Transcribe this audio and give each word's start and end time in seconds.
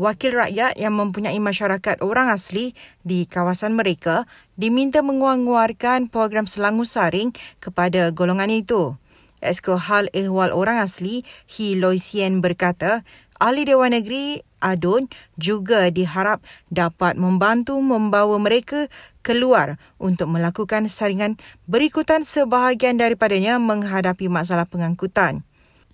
wakil 0.00 0.32
rakyat 0.32 0.80
yang 0.80 0.96
mempunyai 0.96 1.36
masyarakat 1.36 2.00
orang 2.00 2.32
asli 2.32 2.72
di 3.04 3.28
kawasan 3.28 3.76
mereka 3.76 4.24
diminta 4.56 5.04
menguang-nguarkan 5.04 6.08
program 6.08 6.48
Selangor 6.48 6.88
Saring 6.88 7.36
kepada 7.60 8.08
golongan 8.08 8.48
itu. 8.48 8.96
Esko 9.44 9.76
Hal 9.76 10.08
Ehwal 10.16 10.52
Orang 10.52 10.80
Asli, 10.80 11.24
Hi 11.56 11.76
Loi 11.76 11.96
Sien 12.00 12.44
berkata, 12.44 13.04
ahli 13.40 13.64
Dewan 13.64 13.96
Negeri 13.96 14.44
Adun 14.60 15.08
juga 15.40 15.88
diharap 15.88 16.44
dapat 16.68 17.16
membantu 17.16 17.80
membawa 17.80 18.36
mereka 18.36 18.92
keluar 19.24 19.80
untuk 19.96 20.28
melakukan 20.28 20.92
saringan 20.92 21.40
berikutan 21.64 22.24
sebahagian 22.24 23.00
daripadanya 23.00 23.56
menghadapi 23.56 24.28
masalah 24.28 24.68
pengangkutan. 24.68 25.40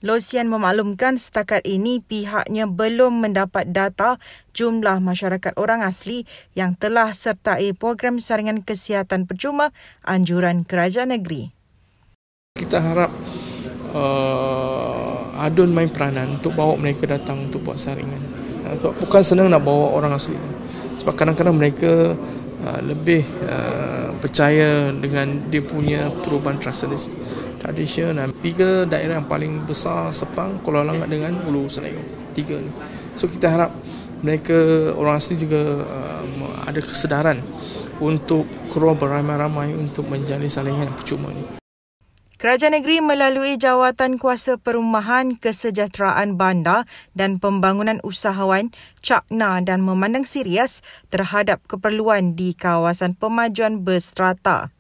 Losian 0.05 0.53
memaklumkan 0.53 1.17
setakat 1.17 1.65
ini 1.65 2.05
pihaknya 2.05 2.69
belum 2.69 3.25
mendapat 3.25 3.73
data 3.73 4.21
jumlah 4.53 5.01
masyarakat 5.01 5.57
orang 5.57 5.81
asli 5.81 6.29
yang 6.53 6.77
telah 6.77 7.17
sertai 7.17 7.73
program 7.73 8.21
saringan 8.21 8.61
kesihatan 8.61 9.25
percuma 9.25 9.73
anjuran 10.05 10.69
kerajaan 10.69 11.17
negeri. 11.17 11.49
Kita 12.61 12.77
harap 12.77 13.09
uh, 13.97 15.41
Adun 15.41 15.73
main 15.73 15.89
peranan 15.89 16.37
untuk 16.41 16.53
bawa 16.53 16.77
mereka 16.77 17.09
datang 17.09 17.49
untuk 17.49 17.65
buat 17.65 17.81
saringan. 17.81 18.21
Uh, 18.69 18.93
bukan 19.01 19.25
senang 19.25 19.49
nak 19.49 19.65
bawa 19.65 19.97
orang 19.97 20.13
asli. 20.13 20.37
Sebab 21.01 21.17
kadang-kadang 21.17 21.57
mereka 21.57 22.13
uh, 22.69 22.81
lebih 22.85 23.25
uh, 23.49 24.13
percaya 24.21 24.93
dengan 24.93 25.49
dia 25.49 25.65
punya 25.65 26.13
perubahan 26.21 26.61
tradisi 26.61 27.13
tradisional 27.59 28.31
tiga 28.39 28.85
daerah 28.85 29.21
yang 29.21 29.29
paling 29.29 29.65
besar 29.65 30.13
Sepang 30.13 30.61
Kuala 30.61 30.87
Langat 30.87 31.09
dengan 31.11 31.37
Ulu 31.45 31.67
Selayong 31.67 32.33
tiga 32.37 32.57
ni. 32.61 32.71
So 33.17 33.27
kita 33.27 33.49
harap 33.49 33.71
mereka 34.21 34.93
orang 34.97 35.21
asli 35.21 35.37
juga 35.37 35.85
uh, 35.85 36.23
ada 36.65 36.81
kesedaran 36.81 37.41
untuk 38.01 38.45
keluar 38.69 38.97
beramai-ramai 38.97 39.73
untuk 39.73 40.09
menjalin 40.09 40.53
salingan 40.53 40.93
percuma 40.93 41.33
ni. 41.33 41.57
Kerajaan 42.37 42.77
negeri 42.77 43.01
melalui 43.01 43.57
Jawatan 43.57 44.21
Kuasa 44.21 44.61
Perumahan 44.61 45.41
Kesejahteraan 45.41 46.37
Bandar 46.37 46.85
dan 47.17 47.41
Pembangunan 47.41 47.97
Usahawan 48.05 48.77
cakna 49.01 49.65
dan 49.65 49.81
memandang 49.81 50.29
serius 50.29 50.85
terhadap 51.09 51.65
keperluan 51.65 52.37
di 52.37 52.53
kawasan 52.53 53.17
pemajuan 53.17 53.81
berstrata. 53.81 54.76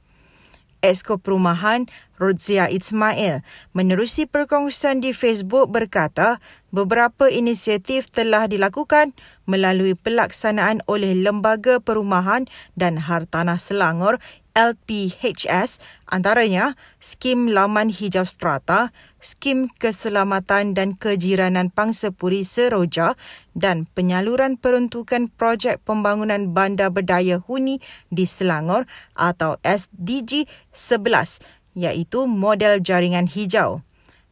Esko 0.80 1.20
Perumahan 1.20 1.88
Rodzia 2.16 2.69
Ismail 2.72 3.44
menerusi 3.77 4.24
perkongsian 4.24 5.05
di 5.05 5.12
Facebook 5.12 5.68
berkata 5.68 6.41
beberapa 6.72 7.28
inisiatif 7.28 8.08
telah 8.08 8.48
dilakukan 8.48 9.12
melalui 9.44 9.92
pelaksanaan 9.96 10.80
oleh 10.88 11.12
Lembaga 11.12 11.78
Perumahan 11.78 12.48
dan 12.74 12.96
Hartanah 13.00 13.60
Selangor 13.60 14.20
LPHS 14.56 15.78
antaranya 16.08 16.74
skim 16.96 17.52
laman 17.52 17.92
hijau 17.92 18.24
strata, 18.24 18.90
skim 19.20 19.70
keselamatan 19.76 20.72
dan 20.72 20.96
kejiranan 20.96 21.68
Pangsapuri 21.70 22.42
Seroja 22.42 23.14
dan 23.54 23.84
penyaluran 23.92 24.56
peruntukan 24.56 25.28
projek 25.28 25.78
pembangunan 25.84 26.56
bandar 26.56 26.88
berdaya 26.88 27.38
huni 27.38 27.84
di 28.10 28.24
Selangor 28.24 28.88
atau 29.14 29.60
SDG 29.62 30.50
11 30.74 31.44
iaitu 31.77 32.24
model 32.27 32.82
jaringan 32.82 33.30
hijau. 33.30 33.86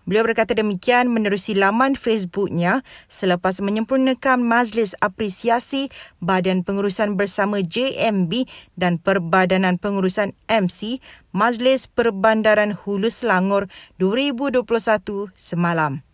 Beliau 0.05 0.29
berkata 0.29 0.53
demikian 0.53 1.09
menerusi 1.09 1.57
laman 1.57 1.97
Facebooknya 1.97 2.85
selepas 3.09 3.65
menyempurnakan 3.65 4.45
Majlis 4.45 4.93
Apresiasi 5.01 5.89
Badan 6.21 6.61
Pengurusan 6.61 7.17
Bersama 7.17 7.65
JMB 7.65 8.45
dan 8.77 9.01
Perbadanan 9.01 9.81
Pengurusan 9.81 10.37
MC 10.45 11.01
Majlis 11.33 11.89
Perbandaran 11.89 12.77
Hulu 12.77 13.09
Selangor 13.09 13.73
2021 13.97 15.33
semalam. 15.33 16.05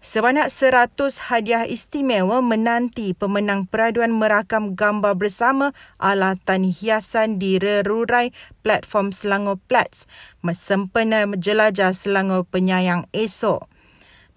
Sebanyak 0.00 0.48
100 0.48 0.96
hadiah 1.28 1.68
istimewa 1.68 2.40
menanti 2.40 3.12
pemenang 3.12 3.68
peraduan 3.68 4.16
merakam 4.16 4.72
gambar 4.72 5.12
bersama 5.12 5.76
alatan 6.00 6.64
hiasan 6.64 7.36
di 7.36 7.60
rerurai 7.60 8.32
platform 8.64 9.12
Selangor 9.12 9.60
Plats 9.68 10.08
sempena 10.56 11.28
jelajah 11.28 11.92
Selangor 11.92 12.48
Penyayang 12.48 13.12
esok. 13.12 13.68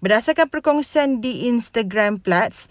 Berdasarkan 0.04 0.52
perkongsian 0.52 1.24
di 1.24 1.48
Instagram 1.48 2.20
Plats, 2.20 2.68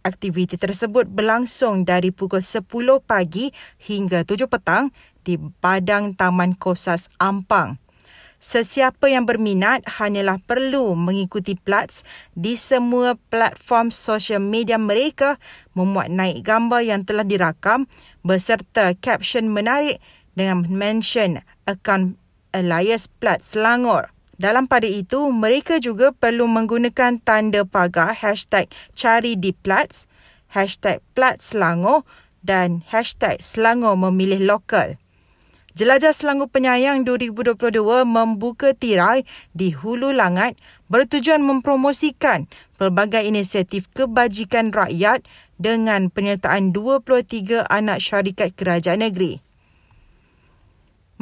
aktiviti 0.00 0.56
tersebut 0.56 1.12
berlangsung 1.12 1.84
dari 1.84 2.08
pukul 2.08 2.40
10 2.40 2.64
pagi 3.04 3.52
hingga 3.84 4.24
7 4.24 4.48
petang 4.48 4.88
di 5.28 5.36
Padang 5.60 6.16
Taman 6.16 6.56
Kosas 6.56 7.12
Ampang. 7.20 7.76
Sesiapa 8.40 9.12
yang 9.12 9.28
berminat 9.28 9.84
hanyalah 10.00 10.40
perlu 10.40 10.96
mengikuti 10.96 11.60
Plats 11.60 12.08
di 12.32 12.56
semua 12.56 13.20
platform 13.28 13.92
sosial 13.92 14.40
media 14.40 14.80
mereka 14.80 15.36
memuat 15.76 16.08
naik 16.08 16.40
gambar 16.40 16.80
yang 16.80 17.04
telah 17.04 17.28
dirakam 17.28 17.84
beserta 18.24 18.96
caption 18.96 19.52
menarik 19.52 20.00
dengan 20.32 20.64
mention 20.72 21.44
akaun 21.68 22.16
Elias 22.56 23.12
Plats 23.12 23.52
Selangor. 23.52 24.08
Dalam 24.40 24.64
pada 24.64 24.88
itu, 24.88 25.28
mereka 25.28 25.76
juga 25.76 26.16
perlu 26.16 26.48
menggunakan 26.48 27.20
tanda 27.20 27.68
pagar 27.68 28.16
hashtag 28.16 28.72
cari 28.96 29.36
di 29.36 29.52
Plats, 29.52 30.08
hashtag 30.56 31.04
Plats 31.12 31.52
Selangor 31.52 32.08
dan 32.40 32.80
hashtag 32.88 33.36
Selangor 33.36 34.00
memilih 34.00 34.40
lokal. 34.48 34.96
Jelajah 35.70 36.10
Selangor 36.10 36.50
Penyayang 36.50 37.06
2022 37.06 38.02
membuka 38.02 38.74
tirai 38.74 39.22
di 39.54 39.70
Hulu 39.70 40.10
Langat 40.10 40.58
bertujuan 40.90 41.46
mempromosikan 41.46 42.50
pelbagai 42.74 43.22
inisiatif 43.22 43.86
kebajikan 43.94 44.74
rakyat 44.74 45.22
dengan 45.62 46.10
penyertaan 46.10 46.74
23 46.74 47.70
anak 47.70 48.02
syarikat 48.02 48.50
kerajaan 48.58 49.06
negeri. 49.06 49.38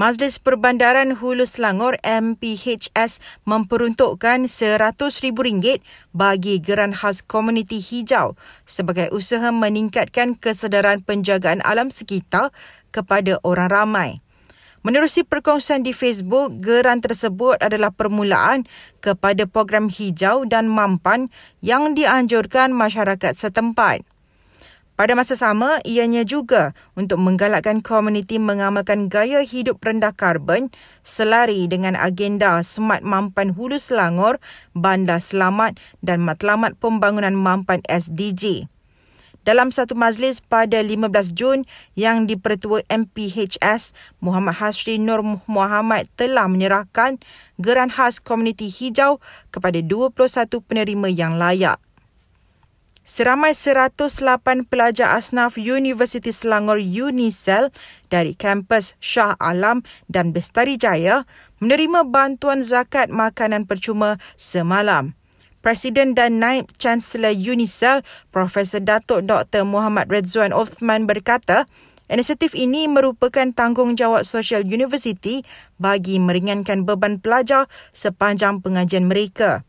Majlis 0.00 0.40
Perbandaran 0.40 1.18
Hulu 1.18 1.44
Selangor 1.44 2.00
MPHS 2.06 3.20
memperuntukkan 3.44 4.46
RM100,000 4.46 5.82
bagi 6.14 6.62
geran 6.62 6.94
khas 6.94 7.20
komuniti 7.20 7.82
hijau 7.82 8.38
sebagai 8.62 9.12
usaha 9.12 9.52
meningkatkan 9.52 10.38
kesedaran 10.38 11.04
penjagaan 11.04 11.60
alam 11.66 11.92
sekitar 11.92 12.54
kepada 12.94 13.42
orang 13.42 13.68
ramai. 13.68 14.10
Menerusi 14.88 15.20
perkongsian 15.20 15.84
di 15.84 15.92
Facebook, 15.92 16.64
geran 16.64 17.04
tersebut 17.04 17.60
adalah 17.60 17.92
permulaan 17.92 18.64
kepada 19.04 19.44
program 19.44 19.92
hijau 19.92 20.48
dan 20.48 20.64
mampan 20.64 21.28
yang 21.60 21.92
dianjurkan 21.92 22.72
masyarakat 22.72 23.36
setempat. 23.36 24.00
Pada 24.96 25.12
masa 25.12 25.36
sama, 25.36 25.76
ianya 25.84 26.24
juga 26.24 26.72
untuk 26.96 27.20
menggalakkan 27.20 27.84
komuniti 27.84 28.40
mengamalkan 28.40 29.12
gaya 29.12 29.44
hidup 29.44 29.76
rendah 29.84 30.16
karbon 30.16 30.72
selari 31.04 31.68
dengan 31.68 31.92
agenda 31.92 32.56
Smart 32.64 33.04
Mampan 33.04 33.60
Hulu 33.60 33.76
Selangor, 33.76 34.40
Bandar 34.72 35.20
Selamat 35.20 35.76
dan 36.00 36.24
Matlamat 36.24 36.80
Pembangunan 36.80 37.36
Mampan 37.36 37.84
SDG 37.92 38.72
dalam 39.48 39.72
satu 39.72 39.96
majlis 39.96 40.44
pada 40.44 40.76
15 40.84 41.08
Jun 41.32 41.64
yang 41.96 42.28
dipertua 42.28 42.84
MPHS 42.92 43.96
Muhammad 44.20 44.60
Hasri 44.60 45.00
Nur 45.00 45.24
Muhammad 45.48 46.04
telah 46.20 46.44
menyerahkan 46.52 47.16
geran 47.56 47.88
khas 47.88 48.20
komuniti 48.20 48.68
hijau 48.68 49.24
kepada 49.48 49.80
21 49.80 50.12
penerima 50.60 51.08
yang 51.08 51.40
layak. 51.40 51.80
Seramai 53.08 53.56
108 53.56 54.68
pelajar 54.68 55.16
asnaf 55.16 55.56
Universiti 55.56 56.28
Selangor 56.28 56.76
Unisel 56.76 57.72
dari 58.12 58.36
kampus 58.36 59.00
Shah 59.00 59.32
Alam 59.40 59.80
dan 60.12 60.36
Bestari 60.36 60.76
Jaya 60.76 61.24
menerima 61.56 62.04
bantuan 62.04 62.60
zakat 62.60 63.08
makanan 63.08 63.64
percuma 63.64 64.20
semalam. 64.36 65.17
Presiden 65.58 66.14
dan 66.14 66.38
Naib 66.38 66.70
Chancellor 66.78 67.34
UNICEF, 67.34 68.06
Profesor 68.30 68.78
Datuk 68.78 69.26
Dr. 69.26 69.66
Muhammad 69.66 70.06
Redzwan 70.06 70.54
Othman 70.54 71.10
berkata, 71.10 71.66
inisiatif 72.06 72.54
ini 72.54 72.86
merupakan 72.86 73.50
tanggungjawab 73.50 74.22
sosial 74.22 74.62
universiti 74.62 75.42
bagi 75.82 76.22
meringankan 76.22 76.86
beban 76.86 77.18
pelajar 77.18 77.66
sepanjang 77.90 78.62
pengajian 78.62 79.10
mereka. 79.10 79.66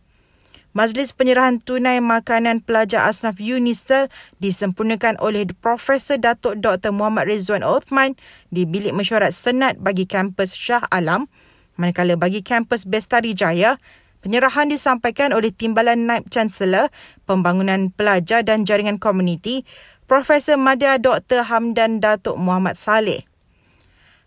Majlis 0.78 1.18
penyerahan 1.18 1.58
tunai 1.58 1.98
makanan 1.98 2.62
pelajar 2.62 3.10
asnaf 3.10 3.42
UNICEF 3.42 4.14
disempurnakan 4.38 5.18
oleh 5.18 5.50
Profesor 5.58 6.22
Datuk 6.22 6.62
Dr. 6.62 6.94
Muhammad 6.94 7.26
Rizwan 7.26 7.66
Othman 7.66 8.14
di 8.54 8.70
bilik 8.70 8.94
mesyuarat 8.94 9.34
Senat 9.34 9.82
bagi 9.82 10.06
kampus 10.06 10.54
Shah 10.54 10.86
Alam, 10.94 11.26
manakala 11.74 12.14
bagi 12.22 12.46
kampus 12.46 12.86
Bestari 12.86 13.34
Jaya, 13.34 13.82
Penyerahan 14.20 14.68
disampaikan 14.68 15.32
oleh 15.32 15.56
Timbalan 15.56 16.04
Naib 16.04 16.28
Chancellor 16.28 16.92
Pembangunan 17.24 17.88
Pelajar 17.96 18.44
dan 18.44 18.68
Jaringan 18.68 19.00
Komuniti 19.00 19.64
Profesor 20.12 20.60
Madya 20.60 21.00
Dr. 21.00 21.48
Hamdan 21.48 22.04
Datuk 22.04 22.36
Muhammad 22.36 22.76
Saleh. 22.76 23.24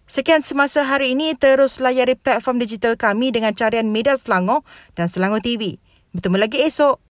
Sekian 0.08 0.44
semasa 0.44 0.84
hari 0.84 1.16
ini, 1.16 1.32
terus 1.36 1.80
layari 1.80 2.16
platform 2.16 2.60
digital 2.60 2.96
kami 3.00 3.32
dengan 3.32 3.56
carian 3.56 3.88
Media 3.88 4.16
Selangor 4.16 4.64
dan 4.92 5.08
Selangor 5.08 5.40
TV. 5.40 5.80
Bertemu 6.12 6.36
lagi 6.36 6.60
esok. 6.64 7.11